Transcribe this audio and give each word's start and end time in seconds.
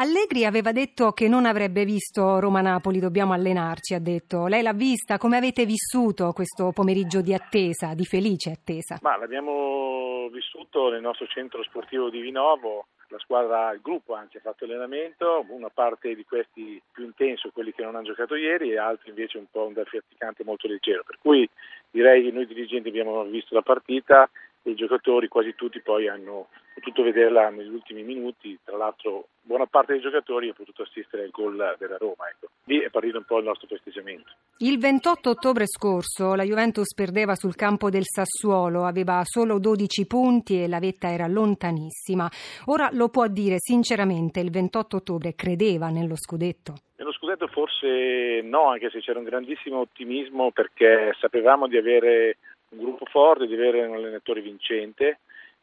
Allegri 0.00 0.44
aveva 0.44 0.70
detto 0.70 1.10
che 1.10 1.26
non 1.26 1.44
avrebbe 1.44 1.84
visto 1.84 2.38
Roma-Napoli, 2.38 3.00
dobbiamo 3.00 3.32
allenarci, 3.32 3.94
ha 3.94 3.98
detto. 3.98 4.46
Lei 4.46 4.62
l'ha 4.62 4.72
vista, 4.72 5.18
come 5.18 5.36
avete 5.36 5.66
vissuto 5.66 6.30
questo 6.30 6.70
pomeriggio 6.70 7.20
di 7.20 7.34
attesa, 7.34 7.94
di 7.94 8.04
felice 8.04 8.52
attesa? 8.52 9.00
Ma 9.02 9.16
l'abbiamo 9.16 10.28
vissuto 10.30 10.88
nel 10.90 11.00
nostro 11.00 11.26
centro 11.26 11.64
sportivo 11.64 12.10
di 12.10 12.20
Vinovo, 12.20 12.86
la 13.08 13.18
squadra, 13.18 13.72
il 13.72 13.80
gruppo 13.82 14.14
anzi 14.14 14.36
ha 14.36 14.40
fatto 14.40 14.66
allenamento, 14.66 15.44
una 15.48 15.68
parte 15.68 16.14
di 16.14 16.24
questi 16.24 16.80
più 16.92 17.04
intenso, 17.04 17.50
quelli 17.52 17.72
che 17.72 17.82
non 17.82 17.96
hanno 17.96 18.06
giocato 18.06 18.36
ieri 18.36 18.70
e 18.70 18.78
altri 18.78 19.08
invece 19.08 19.38
un 19.38 19.46
po' 19.50 19.66
un 19.66 19.72
defiaticante 19.72 20.44
molto 20.44 20.68
leggero, 20.68 21.02
per 21.04 21.18
cui 21.20 21.48
direi 21.90 22.22
che 22.22 22.30
noi 22.30 22.46
dirigenti 22.46 22.88
abbiamo 22.88 23.24
visto 23.24 23.52
la 23.52 23.62
partita 23.62 24.30
e 24.62 24.70
i 24.70 24.74
giocatori 24.74 25.28
quasi 25.28 25.54
tutti 25.54 25.80
poi 25.80 26.08
hanno 26.08 26.48
potuto 26.74 27.02
vederla 27.02 27.50
negli 27.50 27.72
ultimi 27.72 28.02
minuti, 28.02 28.58
tra 28.64 28.76
l'altro 28.76 29.28
buona 29.42 29.66
parte 29.66 29.92
dei 29.92 30.02
giocatori 30.02 30.48
ha 30.48 30.54
potuto 30.54 30.82
assistere 30.82 31.24
al 31.24 31.30
gol 31.30 31.76
della 31.78 31.96
Roma. 31.96 32.28
Ecco. 32.28 32.48
Lì 32.64 32.80
è 32.80 32.90
partito 32.90 33.18
un 33.18 33.24
po' 33.24 33.38
il 33.38 33.44
nostro 33.44 33.66
festeggiamento. 33.66 34.30
Il 34.58 34.78
28 34.78 35.30
ottobre 35.30 35.66
scorso 35.66 36.34
la 36.34 36.44
Juventus 36.44 36.94
perdeva 36.94 37.34
sul 37.34 37.54
campo 37.54 37.90
del 37.90 38.04
Sassuolo, 38.04 38.84
aveva 38.84 39.22
solo 39.24 39.58
12 39.58 40.06
punti 40.06 40.62
e 40.62 40.68
la 40.68 40.78
vetta 40.78 41.10
era 41.10 41.26
lontanissima. 41.26 42.28
Ora 42.66 42.88
lo 42.92 43.08
può 43.08 43.26
dire 43.26 43.56
sinceramente, 43.58 44.40
il 44.40 44.50
28 44.50 44.96
ottobre 44.96 45.34
credeva 45.34 45.88
nello 45.88 46.16
scudetto? 46.16 46.74
Nello 46.96 47.12
scudetto 47.12 47.46
forse 47.46 48.42
no, 48.42 48.68
anche 48.68 48.90
se 48.90 49.00
c'era 49.00 49.18
un 49.18 49.24
grandissimo 49.24 49.78
ottimismo 49.78 50.50
perché 50.50 51.14
sapevamo 51.18 51.66
di 51.66 51.76
avere 51.76 52.36
un 52.70 52.78
gruppo 52.78 53.04
forte, 53.06 53.46
di 53.46 53.54
avere 53.54 53.86
un 53.86 53.94
allenatore 53.94 54.40
vincente 54.40 55.18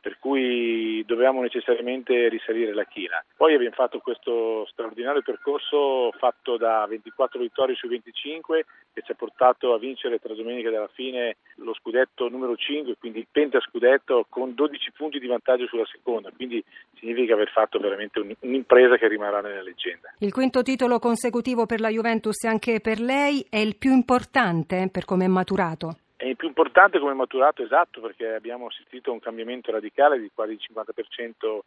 per 0.00 0.18
cui 0.20 1.04
dovevamo 1.06 1.42
necessariamente 1.42 2.28
risalire 2.28 2.72
la 2.72 2.84
china. 2.84 3.22
Poi 3.36 3.54
abbiamo 3.54 3.74
fatto 3.74 3.98
questo 3.98 4.64
straordinario 4.70 5.22
percorso 5.22 6.12
fatto 6.18 6.56
da 6.56 6.86
24 6.88 7.40
vittorie 7.40 7.74
su 7.74 7.88
25 7.88 8.64
che 8.92 9.02
ci 9.02 9.12
ha 9.12 9.16
portato 9.16 9.74
a 9.74 9.78
vincere 9.78 10.18
tra 10.18 10.34
domenica 10.34 10.70
della 10.70 10.88
fine 10.92 11.36
lo 11.56 11.74
scudetto 11.74 12.28
numero 12.28 12.56
5, 12.56 12.96
quindi 12.98 13.18
il 13.18 13.26
pentascudetto 13.30 14.26
con 14.28 14.54
12 14.54 14.92
punti 14.92 15.18
di 15.18 15.26
vantaggio 15.26 15.66
sulla 15.66 15.86
seconda, 15.86 16.30
quindi 16.34 16.62
significa 16.98 17.34
aver 17.34 17.50
fatto 17.50 17.78
veramente 17.78 18.36
un'impresa 18.40 18.96
che 18.96 19.08
rimarrà 19.08 19.40
nella 19.40 19.62
leggenda. 19.62 20.14
Il 20.20 20.32
quinto 20.32 20.62
titolo 20.62 20.98
consecutivo 20.98 21.66
per 21.66 21.80
la 21.80 21.90
Juventus 21.90 22.44
e 22.44 22.48
anche 22.48 22.80
per 22.80 23.00
lei 23.00 23.44
è 23.50 23.58
il 23.58 23.76
più 23.76 23.92
importante 23.92 24.88
per 24.92 25.04
come 25.04 25.24
è 25.24 25.28
maturato? 25.28 25.96
È 26.20 26.34
più 26.34 26.48
importante 26.48 26.98
come 26.98 27.14
maturato 27.14 27.62
esatto 27.62 28.00
perché 28.00 28.34
abbiamo 28.34 28.66
assistito 28.66 29.10
a 29.10 29.12
un 29.12 29.20
cambiamento 29.20 29.70
radicale 29.70 30.18
di 30.18 30.32
quasi 30.34 30.54
il 30.54 30.60
50% 30.68 31.60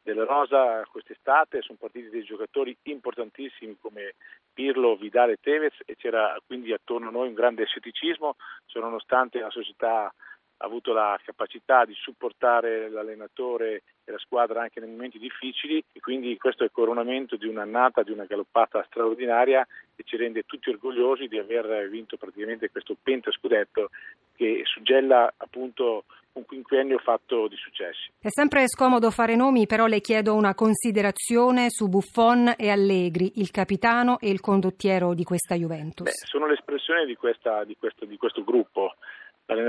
della 0.00 0.24
rosa 0.24 0.82
quest'estate, 0.90 1.60
sono 1.60 1.76
partiti 1.78 2.08
dei 2.08 2.22
giocatori 2.22 2.74
importantissimi 2.84 3.76
come 3.78 4.14
Pirlo, 4.50 4.96
Vidale 4.96 5.32
e 5.32 5.38
Tevez 5.42 5.74
e 5.84 5.94
c'era 5.96 6.34
quindi 6.46 6.72
attorno 6.72 7.08
a 7.08 7.10
noi 7.10 7.28
un 7.28 7.34
grande 7.34 7.66
scetticismo, 7.66 8.36
nonostante 8.76 9.40
la 9.40 9.50
società 9.50 10.10
ha 10.58 10.66
avuto 10.66 10.92
la 10.92 11.18
capacità 11.24 11.84
di 11.84 11.94
supportare 11.94 12.88
l'allenatore 12.90 13.82
e 14.04 14.12
la 14.12 14.18
squadra 14.18 14.62
anche 14.62 14.80
nei 14.80 14.90
momenti 14.90 15.18
difficili 15.18 15.82
e 15.92 16.00
quindi 16.00 16.36
questo 16.36 16.62
è 16.62 16.66
il 16.66 16.72
coronamento 16.72 17.36
di 17.36 17.46
un'annata, 17.46 18.02
di 18.02 18.10
una 18.10 18.24
galoppata 18.24 18.84
straordinaria 18.88 19.66
che 19.94 20.02
ci 20.04 20.16
rende 20.16 20.42
tutti 20.44 20.70
orgogliosi 20.70 21.28
di 21.28 21.38
aver 21.38 21.88
vinto 21.88 22.16
praticamente 22.16 22.70
questo 22.70 22.96
penta 23.00 23.30
scudetto 23.30 23.90
che 24.34 24.62
suggella 24.64 25.32
appunto 25.36 26.04
un 26.38 26.46
quinquennio 26.46 26.98
fatto 26.98 27.48
di 27.48 27.56
successi. 27.56 28.10
È 28.20 28.28
sempre 28.30 28.68
scomodo 28.68 29.10
fare 29.10 29.34
nomi, 29.34 29.66
però 29.66 29.86
le 29.86 30.00
chiedo 30.00 30.34
una 30.34 30.54
considerazione 30.54 31.68
su 31.68 31.88
Buffon 31.88 32.54
e 32.56 32.70
Allegri, 32.70 33.32
il 33.36 33.50
capitano 33.50 34.18
e 34.20 34.30
il 34.30 34.40
condottiero 34.40 35.14
di 35.14 35.24
questa 35.24 35.56
Juventus. 35.56 36.04
Beh, 36.04 36.26
sono 36.26 36.46
l'espressione 36.46 37.04
di, 37.06 37.16
questa, 37.16 37.64
di, 37.64 37.76
questo, 37.76 38.04
di 38.04 38.16
questo 38.16 38.44
gruppo 38.44 38.94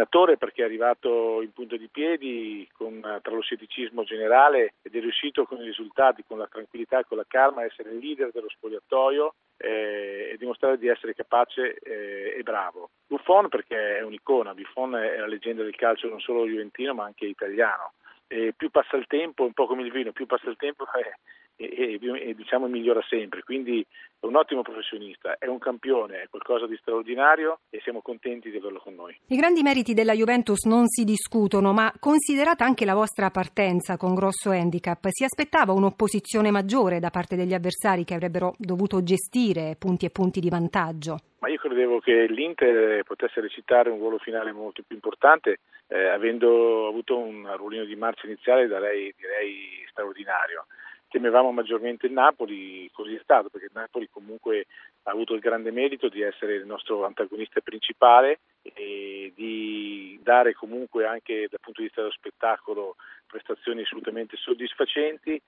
l'allenatore 0.09 0.38
perché 0.38 0.61
è 0.61 0.65
arrivato 0.65 1.42
in 1.42 1.52
punta 1.53 1.77
di 1.77 1.87
piedi 1.87 2.67
con, 2.73 2.99
tra 3.21 3.33
lo 3.33 3.42
scetticismo 3.42 4.03
generale 4.03 4.73
ed 4.81 4.95
è 4.95 4.99
riuscito 4.99 5.45
con 5.45 5.61
i 5.61 5.65
risultati, 5.65 6.23
con 6.27 6.39
la 6.39 6.47
tranquillità 6.47 6.99
e 6.99 7.05
con 7.08 7.17
la 7.17 7.25
calma 7.27 7.61
a 7.61 7.65
essere 7.65 7.92
il 7.92 7.99
leader 7.99 8.31
dello 8.31 8.49
spogliatoio 8.49 9.36
eh, 9.58 10.31
e 10.33 10.37
dimostrare 10.37 10.77
di 10.77 10.87
essere 10.87 11.14
capace 11.14 11.75
eh, 11.75 12.36
e 12.37 12.43
bravo. 12.43 12.89
Buffon 13.08 13.48
perché 13.48 13.98
è 13.98 14.02
un'icona, 14.02 14.53
Buffon 14.53 14.95
è 14.95 15.17
la 15.17 15.27
leggenda 15.27 15.64
del 15.64 15.75
calcio 15.75 16.09
non 16.09 16.19
solo 16.19 16.48
juventino 16.48 16.93
ma 16.93 17.05
anche 17.05 17.25
italiano. 17.25 17.93
E 18.27 18.53
più 18.55 18.69
passa 18.69 18.95
il 18.95 19.08
tempo, 19.08 19.43
un 19.43 19.53
po' 19.53 19.65
come 19.65 19.81
il 19.81 19.92
vino, 19.92 20.11
più 20.11 20.27
passa 20.27 20.49
il 20.49 20.58
tempo 20.58 20.86
eh, 20.93 21.17
e, 21.59 21.99
e, 22.02 22.30
e 22.30 22.33
diciamo 22.36 22.67
migliora 22.67 23.02
sempre, 23.09 23.43
quindi 23.43 23.86
è 24.17 24.25
un 24.25 24.37
ottimo 24.37 24.61
professionista, 24.61 25.37
è 25.37 25.47
un 25.47 25.59
campione, 25.59 26.21
è 26.21 26.27
qualcosa 26.30 26.65
di 26.65 26.77
straordinario 26.77 27.59
e 27.70 27.81
siamo 27.81 28.02
contenti 28.02 28.49
di 28.49 28.58
averlo 28.58 28.80
con 28.80 28.95
noi. 28.95 29.17
I 29.27 29.36
grandi 29.36 29.61
meriti 29.61 29.93
della 29.93 30.14
Juventus 30.14 30.64
non 30.64 30.87
si 30.87 31.03
discutono, 31.03 31.73
ma 31.73 31.92
considerata 31.99 32.64
anche 32.64 32.86
la 32.86 32.93
vostra 32.93 33.30
partenza 33.30 33.98
con 33.98 34.15
grosso 34.15 34.52
handicap, 34.52 35.05
si 35.09 35.25
aspettava 35.25 35.73
un'opposizione 35.73 36.49
maggiore 36.49 36.99
da 36.99 37.09
parte 37.09 37.36
degli 37.36 37.53
avversari 37.53 38.05
che 38.05 38.14
avrebbero 38.14 38.53
dovuto 38.58 39.03
gestire 39.03 39.75
punti 39.77 40.05
e 40.05 40.11
punti 40.11 40.39
di 40.39 40.49
vantaggio? 40.49 41.17
Ma 41.39 41.49
io 41.49 41.58
credevo 41.58 41.99
che 41.99 42.27
l'Inter 42.27 43.03
potesse 43.03 43.42
recitare 43.42 43.89
un 43.89 43.99
ruolo 43.99 44.17
finale 44.17 44.52
molto 44.52 44.83
più 44.86 44.95
importante, 44.95 45.59
eh, 45.87 46.08
avendo 46.08 46.87
avuto 46.87 47.17
un 47.17 47.49
ruolino 47.55 47.86
di 47.86 47.95
marcia 47.95 48.27
iniziale 48.27 48.67
direi, 48.67 49.14
direi 49.17 49.86
straordinario 49.89 50.65
temevamo 51.09 51.52
maggiormente 51.52 52.05
il 52.05 52.14
Napoli, 52.14 52.89
così 52.93 53.15
è 53.15 53.20
stato, 53.23 53.49
perché 53.49 53.65
il 53.65 53.73
Napoli 53.73 54.08
comunque 54.09 54.67
ha 55.03 55.11
avuto 55.11 55.33
il 55.33 55.39
grande 55.39 55.71
merito 55.71 56.08
di 56.08 56.21
essere 56.21 56.55
il 56.55 56.65
nostro 56.65 57.05
antagonista 57.05 57.59
principale 57.61 58.39
e 58.61 59.33
di 59.36 60.19
dare 60.21 60.53
comunque 60.53 61.05
anche 61.05 61.48
dal 61.49 61.59
punto 61.59 61.81
di 61.81 61.87
vista 61.87 62.02
dello 62.02 62.14
spettacolo 62.14 62.95
prestazioni 63.25 63.81
assolutamente 63.81 64.37
soddisfacenti 64.37 65.42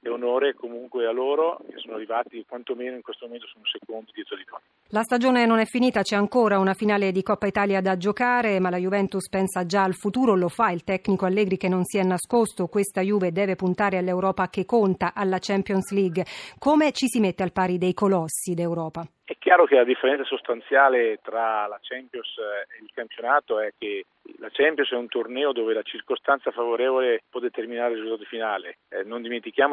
e 0.00 0.08
onore 0.10 0.54
comunque 0.54 1.06
a 1.06 1.12
loro 1.12 1.58
che 1.68 1.78
sono 1.78 1.94
arrivati 1.94 2.44
quantomeno 2.46 2.96
in 2.96 3.02
questo 3.02 3.24
momento 3.24 3.46
sono 3.46 3.64
secondi 3.64 4.10
dietro 4.14 4.36
di 4.36 4.44
noi. 4.50 4.60
La 4.88 5.02
stagione 5.02 5.46
non 5.46 5.58
è 5.58 5.64
finita, 5.64 6.02
c'è 6.02 6.14
ancora 6.14 6.58
una 6.58 6.74
finale 6.74 7.10
di 7.10 7.22
Coppa 7.22 7.46
Italia 7.46 7.80
da 7.80 7.96
giocare, 7.96 8.60
ma 8.60 8.70
la 8.70 8.76
Juventus 8.76 9.28
pensa 9.28 9.64
già 9.64 9.82
al 9.82 9.94
futuro, 9.94 10.34
lo 10.34 10.48
fa 10.48 10.70
il 10.70 10.84
tecnico 10.84 11.24
Allegri 11.24 11.56
che 11.56 11.68
non 11.68 11.84
si 11.84 11.98
è 11.98 12.02
nascosto, 12.02 12.66
questa 12.66 13.00
Juve 13.00 13.32
deve 13.32 13.56
puntare 13.56 13.96
all'Europa 13.96 14.48
che 14.48 14.66
conta, 14.66 15.12
alla 15.14 15.38
Champions 15.40 15.90
League. 15.92 16.24
Come 16.58 16.92
ci 16.92 17.08
si 17.08 17.18
mette 17.18 17.42
al 17.42 17.52
pari 17.52 17.78
dei 17.78 17.94
colossi 17.94 18.54
d'Europa? 18.54 19.06
È 19.26 19.38
chiaro 19.38 19.64
che 19.64 19.76
la 19.76 19.84
differenza 19.84 20.24
sostanziale 20.24 21.18
tra 21.22 21.66
la 21.66 21.78
Champions 21.80 22.36
e 22.36 22.84
il 22.84 22.90
campionato 22.92 23.58
è 23.58 23.72
che 23.78 24.04
la 24.38 24.50
Champions 24.52 24.92
è 24.92 24.96
un 24.96 25.08
torneo 25.08 25.52
dove 25.52 25.72
la 25.72 25.82
circostanza 25.82 26.50
favorevole 26.50 27.22
può 27.30 27.40
determinare 27.40 27.94
il 27.94 28.02
risultato 28.02 28.28
finale. 28.28 28.76
Eh, 28.90 29.02
non 29.02 29.22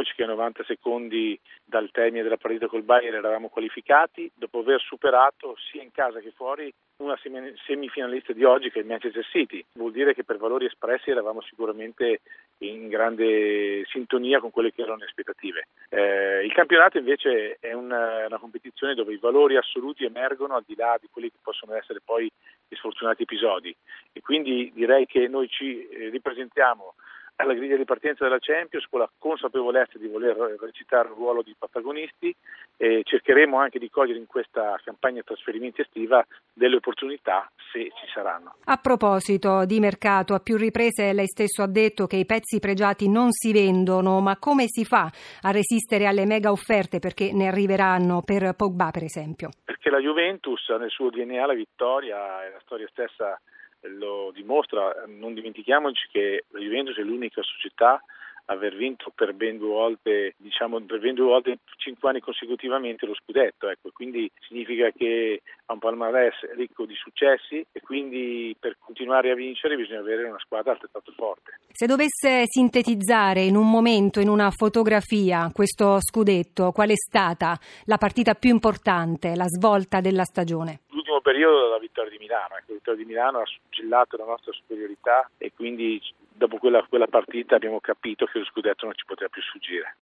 dimentichiamoci 0.01 0.13
che 0.15 0.23
a 0.23 0.27
90 0.27 0.63
secondi 0.65 1.39
dal 1.63 1.89
termine 1.91 2.23
della 2.23 2.37
partita 2.37 2.67
col 2.67 2.83
Bayern 2.83 3.15
eravamo 3.15 3.49
qualificati 3.49 4.29
dopo 4.33 4.59
aver 4.59 4.81
superato 4.81 5.55
sia 5.71 5.81
in 5.81 5.91
casa 5.91 6.19
che 6.19 6.31
fuori 6.31 6.73
una 6.97 7.17
semifinalista 7.65 8.33
di 8.33 8.43
oggi 8.43 8.69
che 8.69 8.79
è 8.79 8.81
il 8.81 8.87
Manchester 8.87 9.25
City. 9.25 9.63
Vuol 9.73 9.91
dire 9.91 10.13
che 10.13 10.23
per 10.23 10.37
valori 10.37 10.65
espressi 10.65 11.09
eravamo 11.09 11.41
sicuramente 11.41 12.21
in 12.59 12.89
grande 12.89 13.83
sintonia 13.87 14.39
con 14.39 14.51
quelle 14.51 14.71
che 14.71 14.81
erano 14.81 14.97
le 14.97 15.05
aspettative. 15.05 15.67
Eh, 15.89 16.45
il 16.45 16.53
campionato 16.53 16.97
invece 16.97 17.57
è 17.59 17.73
una, 17.73 18.25
una 18.27 18.37
competizione 18.37 18.93
dove 18.93 19.13
i 19.13 19.19
valori 19.19 19.57
assoluti 19.57 20.05
emergono 20.05 20.55
al 20.55 20.63
di 20.65 20.75
là 20.75 20.97
di 21.01 21.07
quelli 21.11 21.31
che 21.31 21.37
possono 21.41 21.73
essere 21.73 22.01
poi 22.03 22.31
gli 22.67 22.75
sfortunati 22.75 23.23
episodi 23.23 23.75
e 24.11 24.21
quindi 24.21 24.71
direi 24.73 25.05
che 25.07 25.27
noi 25.27 25.47
ci 25.49 25.87
eh, 25.87 26.09
ripresentiamo 26.09 26.93
alla 27.41 27.53
griglia 27.53 27.75
di 27.75 27.85
partenza 27.85 28.23
della 28.23 28.39
Champions 28.39 28.85
con 28.89 28.99
la 28.99 29.09
consapevolezza 29.17 29.97
di 29.97 30.07
voler 30.07 30.35
recitare 30.59 31.09
un 31.09 31.15
ruolo 31.15 31.41
di 31.41 31.55
protagonisti 31.57 32.33
e 32.77 33.01
cercheremo 33.03 33.57
anche 33.57 33.79
di 33.79 33.89
cogliere 33.89 34.19
in 34.19 34.27
questa 34.27 34.79
campagna 34.83 35.21
trasferimenti 35.23 35.81
estiva 35.81 36.25
delle 36.53 36.77
opportunità 36.77 37.49
se 37.71 37.91
ci 37.95 38.07
saranno. 38.13 38.55
A 38.65 38.77
proposito 38.77 39.65
di 39.65 39.79
mercato, 39.79 40.33
a 40.33 40.39
più 40.39 40.57
riprese 40.57 41.13
lei 41.13 41.27
stesso 41.27 41.61
ha 41.61 41.67
detto 41.67 42.07
che 42.07 42.17
i 42.17 42.25
pezzi 42.25 42.59
pregiati 42.59 43.09
non 43.09 43.31
si 43.31 43.51
vendono, 43.51 44.19
ma 44.19 44.37
come 44.37 44.65
si 44.67 44.85
fa 44.85 45.09
a 45.41 45.51
resistere 45.51 46.05
alle 46.05 46.25
mega 46.25 46.51
offerte 46.51 46.99
perché 46.99 47.31
ne 47.33 47.47
arriveranno 47.47 48.21
per 48.21 48.53
Pogba 48.55 48.91
per 48.91 49.03
esempio? 49.03 49.49
Perché 49.63 49.89
la 49.89 49.99
Juventus 49.99 50.67
nel 50.69 50.89
suo 50.89 51.09
DNA 51.09 51.45
la 51.45 51.53
vittoria 51.53 52.45
e 52.45 52.51
la 52.51 52.59
storia 52.61 52.87
stessa 52.89 53.39
lo 53.81 54.31
dimostra, 54.33 55.05
non 55.07 55.33
dimentichiamoci 55.33 56.07
che 56.11 56.45
la 56.49 56.59
Juventus 56.59 56.97
è 56.97 57.01
l'unica 57.01 57.41
società 57.41 58.01
aver 58.45 58.75
vinto 58.75 59.11
per 59.13 59.33
ben 59.33 59.57
due 59.57 59.69
volte, 59.69 60.35
diciamo 60.37 60.79
per 60.81 60.99
ben 60.99 61.15
due 61.15 61.25
volte 61.25 61.59
cinque 61.77 62.09
anni 62.09 62.19
consecutivamente 62.19 63.05
lo 63.05 63.13
scudetto, 63.15 63.69
ecco, 63.69 63.89
quindi 63.93 64.29
significa 64.47 64.91
che 64.91 65.41
ha 65.65 65.73
un 65.73 65.79
palmarès 65.79 66.53
ricco 66.55 66.85
di 66.85 66.95
successi 66.95 67.65
e 67.71 67.79
quindi 67.81 68.55
per 68.59 68.77
continuare 68.79 69.31
a 69.31 69.35
vincere 69.35 69.75
bisogna 69.75 69.99
avere 69.99 70.27
una 70.27 70.39
squadra 70.39 70.73
altrettanto 70.73 71.13
forte. 71.15 71.59
Se 71.71 71.85
dovesse 71.85 72.43
sintetizzare 72.45 73.41
in 73.41 73.55
un 73.55 73.69
momento, 73.69 74.19
in 74.19 74.27
una 74.27 74.51
fotografia, 74.51 75.49
questo 75.53 75.99
scudetto, 76.01 76.71
qual 76.71 76.89
è 76.89 76.95
stata 76.95 77.57
la 77.85 77.97
partita 77.97 78.33
più 78.33 78.49
importante, 78.49 79.35
la 79.35 79.47
svolta 79.47 80.01
della 80.01 80.23
stagione? 80.23 80.81
Periodo 81.21 81.63
della 81.63 81.79
vittoria 81.79 82.11
di 82.11 82.17
Milano, 82.17 82.55
ecco, 82.55 82.65
la 82.67 82.73
vittoria 82.73 83.03
di 83.03 83.09
Milano 83.09 83.39
ha 83.39 83.45
suggellato 83.45 84.17
la 84.17 84.25
nostra 84.25 84.51
superiorità 84.51 85.29
e 85.37 85.51
quindi 85.53 86.01
dopo 86.17 86.57
quella, 86.57 86.83
quella 86.87 87.07
partita 87.07 87.55
abbiamo 87.55 87.79
capito 87.79 88.25
che 88.25 88.39
lo 88.39 88.45
scudetto 88.45 88.85
non 88.85 88.95
ci 88.95 89.05
poteva 89.05 89.29
più 89.29 89.41
sfuggire. 89.41 89.95